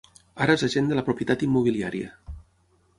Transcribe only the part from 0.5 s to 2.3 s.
és agent de la propietat immobiliària.